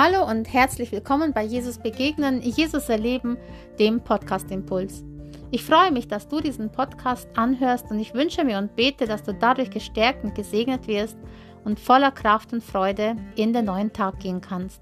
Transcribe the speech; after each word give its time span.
Hallo 0.00 0.24
und 0.30 0.52
herzlich 0.52 0.92
willkommen 0.92 1.32
bei 1.32 1.42
Jesus 1.42 1.76
Begegnen, 1.76 2.40
Jesus 2.40 2.88
Erleben, 2.88 3.36
dem 3.80 4.00
Podcast 4.00 4.48
Impuls. 4.52 5.02
Ich 5.50 5.64
freue 5.64 5.90
mich, 5.90 6.06
dass 6.06 6.28
du 6.28 6.38
diesen 6.38 6.70
Podcast 6.70 7.28
anhörst 7.36 7.90
und 7.90 7.98
ich 7.98 8.14
wünsche 8.14 8.44
mir 8.44 8.58
und 8.58 8.76
bete, 8.76 9.06
dass 9.06 9.24
du 9.24 9.34
dadurch 9.34 9.70
gestärkt 9.70 10.22
und 10.22 10.36
gesegnet 10.36 10.86
wirst 10.86 11.18
und 11.64 11.80
voller 11.80 12.12
Kraft 12.12 12.52
und 12.52 12.62
Freude 12.62 13.16
in 13.34 13.52
den 13.52 13.64
neuen 13.64 13.92
Tag 13.92 14.20
gehen 14.20 14.40
kannst. 14.40 14.80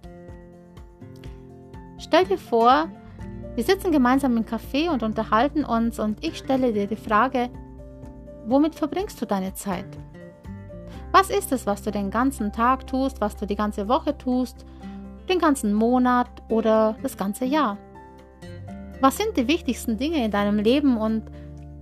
Stell 1.96 2.26
dir 2.26 2.36
vor, 2.36 2.90
wir 3.54 3.64
sitzen 3.64 3.92
gemeinsam 3.92 4.36
im 4.36 4.44
Café 4.44 4.90
und 4.90 5.02
unterhalten 5.02 5.64
uns 5.64 5.98
und 5.98 6.22
ich 6.22 6.36
stelle 6.36 6.74
dir 6.74 6.86
die 6.86 6.94
Frage, 6.94 7.48
womit 8.44 8.74
verbringst 8.74 9.18
du 9.22 9.24
deine 9.24 9.54
Zeit? 9.54 9.88
Was 11.10 11.30
ist 11.30 11.52
es, 11.52 11.64
was 11.64 11.80
du 11.80 11.90
den 11.90 12.10
ganzen 12.10 12.52
Tag 12.52 12.86
tust, 12.86 13.22
was 13.22 13.34
du 13.34 13.46
die 13.46 13.56
ganze 13.56 13.88
Woche 13.88 14.18
tust 14.18 14.66
den 15.28 15.38
ganzen 15.38 15.74
Monat 15.74 16.28
oder 16.48 16.96
das 17.02 17.16
ganze 17.16 17.44
Jahr? 17.44 17.78
Was 19.00 19.16
sind 19.16 19.36
die 19.36 19.48
wichtigsten 19.48 19.96
Dinge 19.96 20.24
in 20.24 20.30
deinem 20.30 20.58
Leben 20.58 20.96
und 20.96 21.22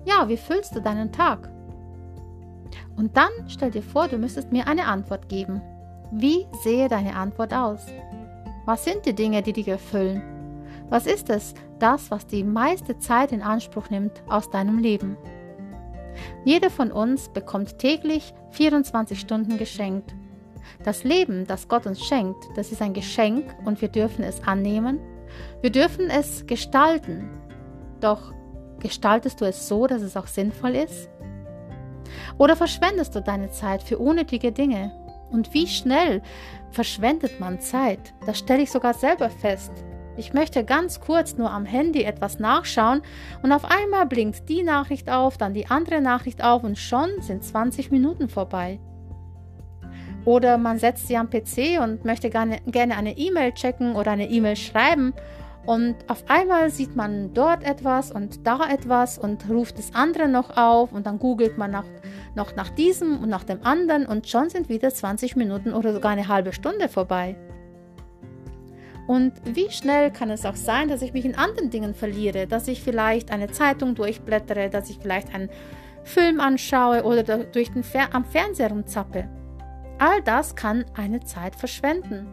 ja, 0.04 0.28
wie 0.28 0.36
füllst 0.36 0.74
du 0.74 0.80
deinen 0.80 1.12
Tag? 1.12 1.48
Und 2.96 3.16
dann 3.16 3.30
stell 3.48 3.70
dir 3.70 3.82
vor, 3.82 4.08
du 4.08 4.18
müsstest 4.18 4.52
mir 4.52 4.66
eine 4.66 4.86
Antwort 4.86 5.28
geben. 5.28 5.60
Wie 6.10 6.46
sehe 6.62 6.88
deine 6.88 7.16
Antwort 7.16 7.52
aus? 7.54 7.86
Was 8.66 8.84
sind 8.84 9.04
die 9.06 9.14
Dinge, 9.14 9.42
die 9.42 9.52
dich 9.52 9.68
erfüllen? 9.68 10.22
Was 10.88 11.06
ist 11.06 11.30
es, 11.30 11.54
das, 11.78 12.10
was 12.10 12.26
die 12.26 12.45
meiste 12.45 12.98
Zeit 12.98 13.32
in 13.32 13.42
Anspruch 13.42 13.90
nimmt 13.90 14.22
aus 14.28 14.50
deinem 14.50 14.78
Leben? 14.78 15.16
Jeder 16.45 16.70
von 16.70 16.92
uns 16.92 17.28
bekommt 17.28 17.78
täglich 17.78 18.34
24 18.50 19.18
Stunden 19.18 19.58
geschenkt 19.58 20.14
das 20.82 21.04
Leben, 21.04 21.46
das 21.46 21.68
Gott 21.68 21.86
uns 21.86 22.04
schenkt, 22.04 22.45
das 22.57 22.73
ist 22.73 22.82
ein 22.82 22.95
Geschenk 22.95 23.54
und 23.65 23.80
wir 23.80 23.88
dürfen 23.88 24.24
es 24.24 24.43
annehmen. 24.43 25.01
Wir 25.60 25.70
dürfen 25.70 26.10
es 26.10 26.46
gestalten. 26.46 27.30
Doch 28.01 28.32
gestaltest 28.80 29.40
du 29.40 29.46
es 29.46 29.68
so, 29.68 29.87
dass 29.87 30.02
es 30.02 30.16
auch 30.16 30.26
sinnvoll 30.26 30.76
ist? 30.76 31.09
Oder 32.38 32.57
verschwendest 32.57 33.15
du 33.15 33.23
deine 33.23 33.51
Zeit 33.51 33.82
für 33.82 33.98
unnötige 33.98 34.52
Dinge? 34.52 34.92
Und 35.30 35.52
wie 35.54 35.66
schnell 35.66 36.23
verschwendet 36.70 37.40
man 37.40 37.60
Zeit? 37.60 38.15
Das 38.26 38.38
stelle 38.38 38.62
ich 38.62 38.70
sogar 38.70 38.95
selber 38.95 39.30
fest. 39.30 39.73
Ich 40.16 40.32
möchte 40.32 40.65
ganz 40.65 41.01
kurz 41.01 41.37
nur 41.37 41.51
am 41.51 41.65
Handy 41.65 42.04
etwas 42.04 42.38
nachschauen 42.38 43.02
und 43.42 43.52
auf 43.52 43.65
einmal 43.65 44.07
blinkt 44.07 44.48
die 44.48 44.62
Nachricht 44.62 45.10
auf, 45.10 45.38
dann 45.38 45.54
die 45.54 45.66
andere 45.66 46.01
Nachricht 46.01 46.45
auf 46.45 46.62
und 46.62 46.79
schon 46.79 47.10
sind 47.20 47.42
20 47.42 47.90
Minuten 47.90 48.29
vorbei. 48.29 48.79
Oder 50.24 50.56
man 50.58 50.78
setzt 50.78 51.06
sie 51.06 51.16
am 51.16 51.28
PC 51.28 51.80
und 51.82 52.04
möchte 52.04 52.30
gerne, 52.30 52.60
eine 52.74 53.16
E-Mail 53.16 53.52
checken 53.52 53.94
oder 53.94 54.12
eine 54.12 54.28
E-Mail 54.28 54.56
schreiben. 54.56 55.12
Und 55.66 55.96
auf 56.08 56.24
einmal 56.28 56.70
sieht 56.70 56.94
man 56.94 57.32
dort 57.32 57.64
etwas 57.64 58.12
und 58.12 58.46
da 58.46 58.68
etwas 58.70 59.18
und 59.18 59.48
ruft 59.48 59.78
das 59.78 59.95
andere 59.95 60.28
noch 60.28 60.56
auf 60.56 60.92
und 60.92 61.06
dann 61.06 61.18
googelt 61.18 61.56
man 61.56 61.70
nach, 61.70 61.86
noch 62.34 62.54
nach 62.54 62.68
diesem 62.70 63.18
und 63.18 63.30
nach 63.30 63.45
dem 63.45 63.64
anderen 63.64 64.04
und 64.06 64.28
schon 64.28 64.50
sind 64.50 64.69
wieder 64.69 64.92
20 64.92 65.36
Minuten 65.36 65.72
oder 65.72 65.94
sogar 65.94 66.12
eine 66.12 66.28
halbe 66.28 66.52
Stunde 66.52 66.91
vorbei. 66.91 67.36
Und 69.06 69.32
wie 69.44 69.70
schnell 69.70 70.10
kann 70.10 70.30
es 70.30 70.47
auch 70.47 70.56
sein, 70.56 70.88
dass 70.88 71.02
ich 71.02 71.12
mich 71.12 71.25
in 71.25 71.34
anderen 71.34 71.70
Dingen 71.70 71.94
verliere, 71.94 72.47
dass 72.47 72.69
ich 72.69 72.82
vielleicht 72.82 73.30
eine 73.30 73.50
Zeitung 73.50 73.94
durchblättere, 73.94 74.70
dass 74.70 74.88
ich 74.91 74.98
vielleicht 74.98 75.34
einen 75.34 75.50
Film 76.04 76.41
anschaue 76.41 77.04
oder 77.04 77.22
durch 77.22 77.70
den 77.70 77.82
Fer 77.82 78.14
am 78.14 78.25
Fernseher 78.25 78.70
rumzappe. 78.70 79.28
All 80.05 80.21
das 80.21 80.55
kann 80.55 80.84
eine 80.93 81.21
Zeit 81.21 81.56
verschwenden. 81.56 82.27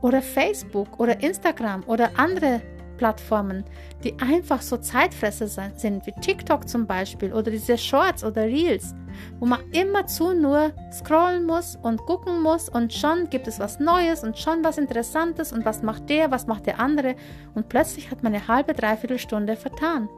Oder 0.00 0.22
Facebook 0.22 1.00
oder 1.00 1.20
Instagram 1.20 1.82
oder 1.88 2.10
andere 2.14 2.62
Plattformen, 2.98 3.64
die 4.04 4.16
einfach 4.20 4.62
so 4.62 4.76
Zeitfresser 4.76 5.48
sind, 5.48 6.06
wie 6.06 6.12
TikTok 6.12 6.68
zum 6.68 6.86
Beispiel 6.86 7.32
oder 7.32 7.50
diese 7.50 7.76
Shorts 7.76 8.22
oder 8.22 8.44
Reels, 8.44 8.94
wo 9.40 9.46
man 9.46 9.58
immerzu 9.72 10.34
nur 10.34 10.70
scrollen 10.92 11.46
muss 11.46 11.76
und 11.82 11.98
gucken 12.06 12.40
muss 12.40 12.68
und 12.68 12.92
schon 12.92 13.28
gibt 13.28 13.48
es 13.48 13.58
was 13.58 13.80
Neues 13.80 14.22
und 14.22 14.38
schon 14.38 14.62
was 14.62 14.78
Interessantes 14.78 15.52
und 15.52 15.64
was 15.64 15.82
macht 15.82 16.08
der, 16.08 16.30
was 16.30 16.46
macht 16.46 16.66
der 16.66 16.78
andere 16.78 17.16
und 17.56 17.68
plötzlich 17.68 18.12
hat 18.12 18.22
man 18.22 18.32
eine 18.32 18.46
halbe, 18.46 18.72
dreiviertel 18.72 19.18
Stunde 19.18 19.56
vertan. 19.56 20.08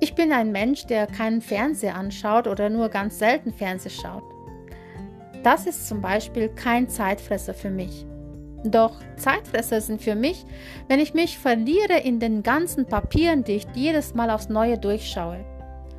Ich 0.00 0.14
bin 0.14 0.32
ein 0.32 0.52
Mensch, 0.52 0.86
der 0.86 1.08
keinen 1.08 1.40
Fernseher 1.40 1.96
anschaut 1.96 2.46
oder 2.46 2.70
nur 2.70 2.88
ganz 2.88 3.18
selten 3.18 3.52
Fernseher 3.52 3.90
schaut. 3.90 4.22
Das 5.42 5.66
ist 5.66 5.88
zum 5.88 6.00
Beispiel 6.00 6.48
kein 6.48 6.88
Zeitfresser 6.88 7.52
für 7.52 7.70
mich. 7.70 8.06
Doch 8.64 9.00
Zeitfresser 9.16 9.80
sind 9.80 10.00
für 10.00 10.14
mich, 10.14 10.44
wenn 10.88 11.00
ich 11.00 11.14
mich 11.14 11.38
verliere 11.38 11.98
in 11.98 12.20
den 12.20 12.42
ganzen 12.42 12.86
Papieren, 12.86 13.42
die 13.42 13.52
ich 13.52 13.66
jedes 13.74 14.14
Mal 14.14 14.30
aufs 14.30 14.48
Neue 14.48 14.78
durchschaue, 14.78 15.44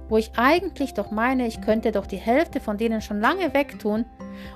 wo 0.08 0.18
ich 0.18 0.32
eigentlich 0.38 0.94
doch 0.94 1.12
meine, 1.12 1.48
ich 1.48 1.62
könnte 1.62 1.92
doch 1.92 2.06
die 2.06 2.18
Hälfte 2.18 2.59
von 2.59 2.78
denen 2.78 3.02
schon 3.02 3.20
lange 3.20 3.54
wegtun 3.54 4.06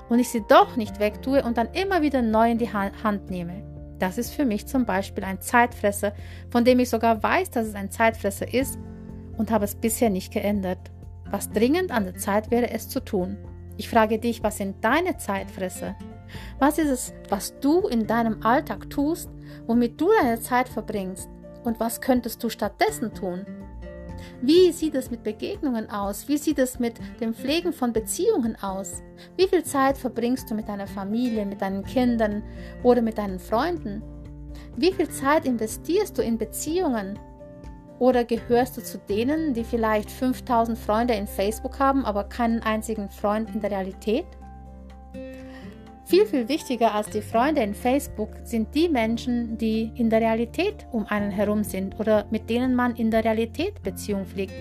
und 0.08 0.18
ich 0.18 0.28
sie 0.30 0.44
doch 0.48 0.76
nicht 0.76 1.00
wegtue 1.00 1.42
und 1.42 1.58
dann 1.58 1.68
immer 1.72 2.00
wieder 2.02 2.22
neu 2.22 2.50
in 2.50 2.58
die 2.58 2.72
Hand 2.72 3.30
nehme. 3.30 3.62
Das 3.98 4.18
ist 4.18 4.34
für 4.34 4.44
mich 4.44 4.66
zum 4.66 4.86
Beispiel 4.86 5.24
ein 5.24 5.40
Zeitfresser, 5.40 6.12
von 6.50 6.64
dem 6.64 6.78
ich 6.78 6.90
sogar 6.90 7.22
weiß, 7.22 7.50
dass 7.50 7.66
es 7.66 7.74
ein 7.74 7.90
Zeitfresser 7.90 8.52
ist 8.52 8.78
und 9.36 9.50
habe 9.50 9.64
es 9.64 9.74
bisher 9.74 10.10
nicht 10.10 10.32
geändert. 10.32 10.90
Was 11.30 11.50
dringend 11.50 11.90
an 11.90 12.04
der 12.04 12.16
Zeit 12.16 12.50
wäre, 12.50 12.70
es 12.70 12.88
zu 12.88 13.00
tun. 13.00 13.36
Ich 13.76 13.88
frage 13.88 14.18
dich, 14.18 14.42
was 14.42 14.58
sind 14.58 14.84
deine 14.84 15.16
Zeitfresser? 15.16 15.96
Was 16.58 16.78
ist 16.78 16.90
es, 16.90 17.14
was 17.28 17.58
du 17.60 17.86
in 17.88 18.06
deinem 18.06 18.42
Alltag 18.44 18.90
tust, 18.90 19.28
womit 19.66 20.00
du 20.00 20.08
deine 20.20 20.40
Zeit 20.40 20.68
verbringst? 20.68 21.28
Und 21.64 21.80
was 21.80 22.00
könntest 22.00 22.42
du 22.44 22.48
stattdessen 22.48 23.14
tun? 23.14 23.46
Wie 24.40 24.72
sieht 24.72 24.94
es 24.94 25.10
mit 25.10 25.22
Begegnungen 25.22 25.90
aus? 25.90 26.28
Wie 26.28 26.36
sieht 26.36 26.58
es 26.58 26.78
mit 26.78 26.94
dem 27.20 27.34
Pflegen 27.34 27.72
von 27.72 27.92
Beziehungen 27.92 28.56
aus? 28.62 29.02
Wie 29.36 29.48
viel 29.48 29.64
Zeit 29.64 29.98
verbringst 29.98 30.50
du 30.50 30.54
mit 30.54 30.68
deiner 30.68 30.86
Familie, 30.86 31.46
mit 31.46 31.62
deinen 31.62 31.84
Kindern 31.84 32.42
oder 32.82 33.02
mit 33.02 33.18
deinen 33.18 33.38
Freunden? 33.38 34.02
Wie 34.76 34.92
viel 34.92 35.08
Zeit 35.08 35.46
investierst 35.46 36.16
du 36.18 36.22
in 36.22 36.38
Beziehungen? 36.38 37.18
Oder 37.98 38.24
gehörst 38.24 38.76
du 38.76 38.82
zu 38.82 38.98
denen, 38.98 39.54
die 39.54 39.64
vielleicht 39.64 40.10
5000 40.10 40.76
Freunde 40.76 41.14
in 41.14 41.26
Facebook 41.26 41.78
haben, 41.78 42.04
aber 42.04 42.24
keinen 42.24 42.62
einzigen 42.62 43.08
Freund 43.08 43.54
in 43.54 43.60
der 43.60 43.70
Realität? 43.70 44.26
Viel, 46.06 46.26
viel 46.26 46.48
wichtiger 46.48 46.94
als 46.94 47.08
die 47.08 47.22
Freunde 47.22 47.62
in 47.62 47.74
Facebook 47.74 48.28
sind 48.42 48.74
die 48.74 48.90
Menschen, 48.90 49.56
die 49.56 49.90
in 49.94 50.10
der 50.10 50.20
Realität 50.20 50.86
um 50.92 51.06
einen 51.06 51.30
herum 51.30 51.64
sind 51.64 51.98
oder 51.98 52.26
mit 52.30 52.50
denen 52.50 52.74
man 52.74 52.94
in 52.96 53.10
der 53.10 53.24
Realität 53.24 53.82
Beziehung 53.82 54.26
pflegt. 54.26 54.52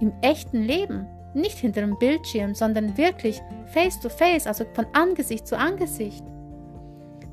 Im 0.00 0.12
echten 0.22 0.62
Leben, 0.62 1.06
nicht 1.34 1.58
hinter 1.58 1.82
dem 1.82 1.98
Bildschirm, 1.98 2.54
sondern 2.54 2.96
wirklich 2.96 3.42
face 3.66 4.00
to 4.00 4.08
face, 4.08 4.46
also 4.46 4.64
von 4.72 4.86
Angesicht 4.94 5.46
zu 5.46 5.58
Angesicht. 5.58 6.24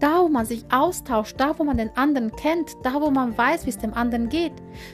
Da, 0.04 0.20
wo 0.20 0.28
man 0.28 0.46
sich 0.46 0.66
austauscht, 0.70 1.40
da, 1.40 1.58
wo 1.58 1.64
man 1.64 1.78
den 1.78 1.96
anderen 1.96 2.36
kennt, 2.36 2.76
da, 2.84 2.96
wo 3.00 3.10
man 3.10 3.38
weiß, 3.38 3.66
wie 3.66 3.70
es 3.70 3.78
dem 3.78 3.94
anderen 3.94 4.28
geht, 4.28 4.52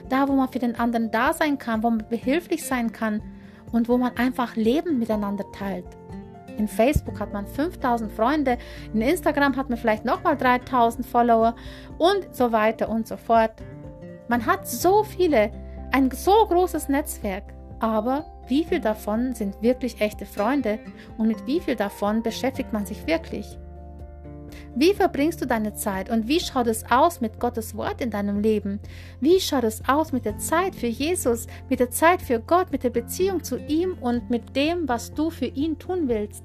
da, 0.07 0.27
wo 0.27 0.33
man 0.33 0.49
für 0.49 0.59
den 0.59 0.75
anderen 0.75 1.09
da 1.09 1.33
sein 1.33 1.57
kann, 1.57 1.81
wo 1.81 1.89
man 1.89 2.07
behilflich 2.07 2.63
sein 2.63 2.91
kann 2.91 3.23
und 3.71 3.89
wo 3.89 3.97
man 3.97 4.15
einfach 4.17 4.55
Leben 4.55 4.99
miteinander 4.99 5.45
teilt. 5.51 5.87
In 6.59 6.67
Facebook 6.67 7.19
hat 7.19 7.33
man 7.33 7.47
5000 7.47 8.11
Freunde, 8.11 8.59
in 8.93 9.01
Instagram 9.01 9.55
hat 9.55 9.71
man 9.71 9.79
vielleicht 9.79 10.05
nochmal 10.05 10.37
3000 10.37 11.03
Follower 11.03 11.55
und 11.97 12.27
so 12.31 12.51
weiter 12.51 12.87
und 12.87 13.07
so 13.07 13.17
fort. 13.17 13.63
Man 14.27 14.45
hat 14.45 14.67
so 14.67 15.03
viele, 15.03 15.51
ein 15.91 16.11
so 16.11 16.45
großes 16.45 16.87
Netzwerk, 16.87 17.45
aber 17.79 18.25
wie 18.47 18.63
viel 18.63 18.79
davon 18.79 19.33
sind 19.33 19.59
wirklich 19.63 20.01
echte 20.01 20.27
Freunde 20.27 20.77
und 21.17 21.29
mit 21.29 21.47
wie 21.47 21.61
viel 21.61 21.75
davon 21.75 22.21
beschäftigt 22.21 22.73
man 22.73 22.85
sich 22.85 23.07
wirklich? 23.07 23.57
Wie 24.75 24.93
verbringst 24.93 25.41
du 25.41 25.47
deine 25.47 25.73
Zeit 25.73 26.09
und 26.09 26.27
wie 26.27 26.39
schaut 26.39 26.67
es 26.67 26.89
aus 26.89 27.21
mit 27.21 27.39
Gottes 27.39 27.75
Wort 27.75 28.01
in 28.01 28.11
deinem 28.11 28.39
Leben? 28.39 28.79
Wie 29.19 29.39
schaut 29.39 29.63
es 29.63 29.81
aus 29.87 30.11
mit 30.11 30.25
der 30.25 30.37
Zeit 30.37 30.75
für 30.75 30.87
Jesus, 30.87 31.47
mit 31.69 31.79
der 31.79 31.89
Zeit 31.89 32.21
für 32.21 32.39
Gott, 32.39 32.71
mit 32.71 32.83
der 32.83 32.91
Beziehung 32.91 33.43
zu 33.43 33.57
ihm 33.57 33.97
und 33.99 34.29
mit 34.29 34.55
dem, 34.55 34.87
was 34.87 35.13
du 35.13 35.31
für 35.31 35.47
ihn 35.47 35.79
tun 35.79 36.07
willst? 36.07 36.43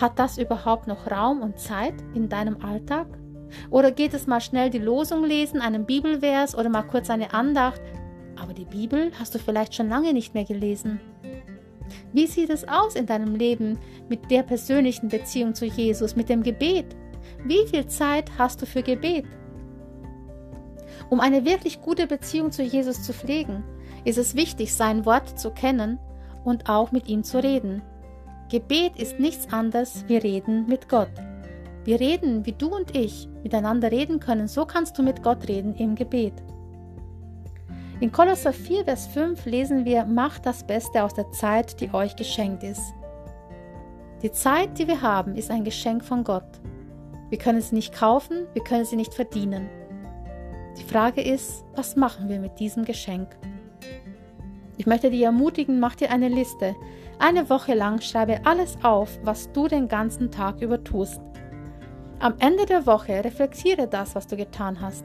Hat 0.00 0.18
das 0.18 0.38
überhaupt 0.38 0.86
noch 0.86 1.10
Raum 1.10 1.40
und 1.42 1.58
Zeit 1.58 1.94
in 2.14 2.28
deinem 2.28 2.62
Alltag? 2.62 3.06
Oder 3.70 3.90
geht 3.90 4.14
es 4.14 4.26
mal 4.26 4.40
schnell 4.40 4.70
die 4.70 4.78
Losung 4.78 5.24
lesen, 5.24 5.60
einen 5.60 5.86
Bibelvers 5.86 6.56
oder 6.56 6.68
mal 6.68 6.82
kurz 6.82 7.10
eine 7.10 7.34
Andacht? 7.34 7.80
Aber 8.40 8.52
die 8.52 8.64
Bibel 8.64 9.10
hast 9.18 9.34
du 9.34 9.38
vielleicht 9.38 9.74
schon 9.74 9.88
lange 9.88 10.12
nicht 10.12 10.34
mehr 10.34 10.44
gelesen. 10.44 11.00
Wie 12.12 12.26
sieht 12.26 12.50
es 12.50 12.66
aus 12.66 12.94
in 12.94 13.06
deinem 13.06 13.34
Leben 13.34 13.78
mit 14.08 14.30
der 14.30 14.42
persönlichen 14.42 15.08
Beziehung 15.08 15.54
zu 15.54 15.66
Jesus, 15.66 16.16
mit 16.16 16.28
dem 16.28 16.42
Gebet? 16.42 16.96
Wie 17.44 17.66
viel 17.66 17.86
Zeit 17.86 18.30
hast 18.38 18.62
du 18.62 18.66
für 18.66 18.82
Gebet? 18.82 19.26
Um 21.10 21.20
eine 21.20 21.44
wirklich 21.44 21.80
gute 21.80 22.06
Beziehung 22.06 22.50
zu 22.50 22.62
Jesus 22.62 23.02
zu 23.02 23.12
pflegen, 23.12 23.62
ist 24.04 24.18
es 24.18 24.34
wichtig, 24.34 24.74
sein 24.74 25.04
Wort 25.04 25.38
zu 25.38 25.50
kennen 25.50 25.98
und 26.44 26.68
auch 26.68 26.92
mit 26.92 27.08
ihm 27.08 27.24
zu 27.24 27.42
reden. 27.42 27.82
Gebet 28.48 28.96
ist 28.96 29.18
nichts 29.18 29.52
anderes 29.52 30.04
wie 30.06 30.16
Reden 30.16 30.66
mit 30.66 30.88
Gott. 30.88 31.10
Wir 31.84 32.00
reden, 32.00 32.46
wie 32.46 32.52
du 32.52 32.74
und 32.74 32.96
ich 32.96 33.28
miteinander 33.42 33.90
reden 33.90 34.20
können, 34.20 34.48
so 34.48 34.64
kannst 34.64 34.98
du 34.98 35.02
mit 35.02 35.22
Gott 35.22 35.48
reden 35.48 35.74
im 35.74 35.94
Gebet. 35.94 36.34
In 37.98 38.12
Kolosser 38.12 38.52
4, 38.52 38.84
Vers 38.84 39.06
5 39.06 39.46
lesen 39.46 39.86
wir, 39.86 40.04
macht 40.04 40.44
das 40.44 40.66
Beste 40.66 41.02
aus 41.02 41.14
der 41.14 41.30
Zeit, 41.30 41.80
die 41.80 41.94
euch 41.94 42.14
geschenkt 42.14 42.62
ist. 42.62 42.92
Die 44.22 44.30
Zeit, 44.30 44.78
die 44.78 44.86
wir 44.86 45.00
haben, 45.00 45.34
ist 45.34 45.50
ein 45.50 45.64
Geschenk 45.64 46.04
von 46.04 46.22
Gott. 46.22 46.60
Wir 47.30 47.38
können 47.38 47.62
sie 47.62 47.74
nicht 47.74 47.94
kaufen, 47.94 48.46
wir 48.52 48.62
können 48.62 48.84
sie 48.84 48.96
nicht 48.96 49.14
verdienen. 49.14 49.70
Die 50.76 50.84
Frage 50.84 51.22
ist, 51.22 51.64
was 51.74 51.96
machen 51.96 52.28
wir 52.28 52.38
mit 52.38 52.58
diesem 52.58 52.84
Geschenk? 52.84 53.34
Ich 54.76 54.84
möchte 54.84 55.10
dich 55.10 55.22
ermutigen, 55.22 55.80
mach 55.80 55.94
dir 55.94 56.10
eine 56.10 56.28
Liste. 56.28 56.76
Eine 57.18 57.48
Woche 57.48 57.72
lang 57.72 58.02
schreibe 58.02 58.44
alles 58.44 58.76
auf, 58.82 59.18
was 59.22 59.50
du 59.52 59.68
den 59.68 59.88
ganzen 59.88 60.30
Tag 60.30 60.60
über 60.60 60.84
tust. 60.84 61.22
Am 62.18 62.34
Ende 62.40 62.66
der 62.66 62.84
Woche 62.84 63.24
reflektiere 63.24 63.88
das, 63.88 64.14
was 64.14 64.26
du 64.26 64.36
getan 64.36 64.82
hast. 64.82 65.04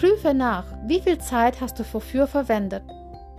Prüfe 0.00 0.32
nach, 0.32 0.64
wie 0.86 1.02
viel 1.02 1.18
Zeit 1.18 1.60
hast 1.60 1.78
du 1.78 1.84
wofür 1.92 2.26
verwendet. 2.26 2.82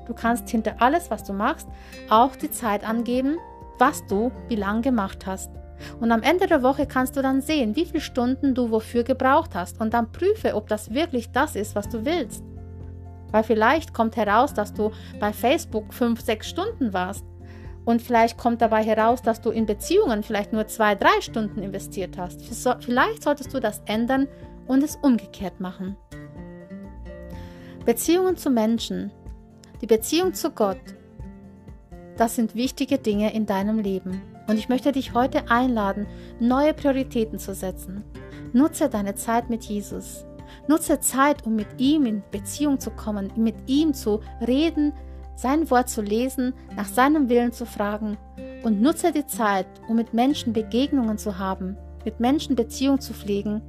Du 0.06 0.14
kannst 0.14 0.48
hinter 0.48 0.76
alles, 0.78 1.10
was 1.10 1.24
du 1.24 1.34
machst, 1.34 1.68
auch 2.08 2.36
die 2.36 2.52
Zeit 2.52 2.88
angeben, 2.88 3.38
was 3.80 4.06
du 4.06 4.32
wie 4.48 4.58
lang 4.58 4.84
gemacht 4.84 5.26
hast. 5.26 5.50
Und 6.00 6.12
am 6.12 6.22
Ende 6.22 6.46
der 6.46 6.62
Woche 6.62 6.86
kannst 6.86 7.18
du 7.18 7.24
dann 7.24 7.42
sehen, 7.42 7.76
wie 7.76 7.86
viele 7.86 8.00
Stunden 8.00 8.54
du 8.54 8.70
wofür 8.70 9.04
gebraucht 9.04 9.56
hast. 9.56 9.82
Und 9.82 9.96
dann 9.96 10.12
prüfe, 10.12 10.54
ob 10.54 10.68
das 10.68 10.94
wirklich 10.94 11.32
das 11.32 11.56
ist, 11.56 11.74
was 11.74 11.90
du 11.90 12.06
willst. 12.06 12.44
Weil 13.32 13.42
vielleicht 13.44 13.96
kommt 13.96 14.16
heraus, 14.16 14.54
dass 14.54 14.72
du 14.72 14.92
bei 15.20 15.34
Facebook 15.34 15.92
fünf, 15.92 16.22
sechs 16.22 16.48
Stunden 16.48 16.94
warst. 16.94 17.26
Und 17.86 18.04
vielleicht 18.04 18.38
kommt 18.38 18.62
dabei 18.62 18.84
heraus, 18.84 19.24
dass 19.24 19.42
du 19.42 19.50
in 19.50 19.66
Beziehungen 19.66 20.22
vielleicht 20.22 20.54
nur 20.54 20.68
zwei, 20.68 20.94
drei 20.94 21.22
Stunden 21.22 21.64
investiert 21.64 22.20
hast. 22.20 22.44
Vielleicht 22.86 23.24
solltest 23.24 23.52
du 23.52 23.60
das 23.60 23.82
ändern 23.88 24.28
und 24.68 24.84
es 24.84 24.96
umgekehrt 24.98 25.60
machen. 25.60 25.98
Beziehungen 27.86 28.38
zu 28.38 28.52
Menschen, 28.52 29.12
die 29.82 29.88
Beziehung 29.88 30.36
zu 30.36 30.52
Gott, 30.52 30.78
das 32.16 32.36
sind 32.36 32.54
wichtige 32.54 33.00
Dinge 33.00 33.34
in 33.34 33.48
deinem 33.48 33.80
Leben. 33.80 34.22
Und 34.48 34.58
ich 34.58 34.70
möchte 34.70 34.92
dich 34.92 35.16
heute 35.16 35.50
einladen, 35.50 36.06
neue 36.40 36.76
Prioritäten 36.76 37.40
zu 37.40 37.56
setzen. 37.56 38.04
Nutze 38.54 38.90
deine 38.90 39.16
Zeit 39.16 39.50
mit 39.50 39.64
Jesus. 39.64 40.26
Nutze 40.68 41.00
Zeit, 41.00 41.48
um 41.48 41.56
mit 41.56 41.68
ihm 41.80 42.06
in 42.06 42.22
Beziehung 42.30 42.80
zu 42.80 42.92
kommen, 42.92 43.32
mit 43.36 43.56
ihm 43.66 43.96
zu 43.96 44.20
reden, 44.46 44.94
sein 45.36 45.72
Wort 45.72 45.90
zu 45.90 46.04
lesen, 46.04 46.54
nach 46.76 46.86
seinem 46.86 47.30
Willen 47.30 47.52
zu 47.52 47.66
fragen. 47.66 48.18
Und 48.64 48.80
nutze 48.80 49.12
die 49.12 49.26
Zeit, 49.26 49.66
um 49.88 49.96
mit 49.96 50.14
Menschen 50.14 50.54
Begegnungen 50.54 51.18
zu 51.18 51.40
haben, 51.40 51.78
mit 52.06 52.20
Menschen 52.20 52.56
Beziehung 52.56 53.00
zu 53.00 53.14
pflegen 53.14 53.64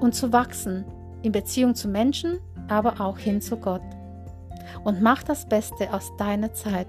und 0.00 0.16
zu 0.16 0.32
wachsen, 0.32 0.84
in 1.22 1.30
Beziehung 1.30 1.76
zu 1.76 1.86
Menschen, 1.86 2.40
aber 2.70 3.00
auch 3.00 3.18
hin 3.18 3.40
zu 3.40 3.56
Gott. 3.56 3.82
Und 4.84 5.02
mach 5.02 5.22
das 5.22 5.46
Beste 5.46 5.92
aus 5.92 6.16
deiner 6.16 6.52
Zeit. 6.54 6.88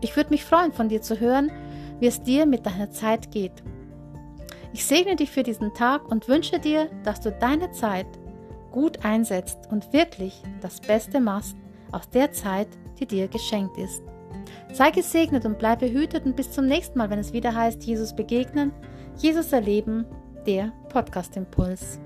Ich 0.00 0.16
würde 0.16 0.30
mich 0.30 0.44
freuen, 0.44 0.72
von 0.72 0.88
dir 0.88 1.02
zu 1.02 1.18
hören, 1.18 1.50
wie 1.98 2.06
es 2.06 2.22
dir 2.22 2.46
mit 2.46 2.66
deiner 2.66 2.90
Zeit 2.90 3.30
geht. 3.30 3.62
Ich 4.72 4.84
segne 4.84 5.16
dich 5.16 5.30
für 5.30 5.42
diesen 5.42 5.72
Tag 5.72 6.08
und 6.10 6.28
wünsche 6.28 6.58
dir, 6.58 6.90
dass 7.04 7.20
du 7.20 7.32
deine 7.32 7.70
Zeit 7.70 8.06
gut 8.70 9.04
einsetzt 9.04 9.58
und 9.70 9.92
wirklich 9.92 10.42
das 10.60 10.80
Beste 10.80 11.20
machst 11.20 11.56
aus 11.92 12.10
der 12.10 12.32
Zeit, 12.32 12.68
die 12.98 13.06
dir 13.06 13.28
geschenkt 13.28 13.78
ist. 13.78 14.02
Sei 14.72 14.90
gesegnet 14.90 15.46
und 15.46 15.58
bleib 15.58 15.78
behütet 15.78 16.26
und 16.26 16.34
bis 16.34 16.50
zum 16.50 16.66
nächsten 16.66 16.98
Mal, 16.98 17.08
wenn 17.08 17.20
es 17.20 17.32
wieder 17.32 17.54
heißt, 17.54 17.84
Jesus 17.84 18.14
begegnen, 18.14 18.72
Jesus 19.16 19.52
erleben, 19.52 20.04
der 20.44 20.72
Podcast 20.88 21.36
Impuls. 21.36 22.00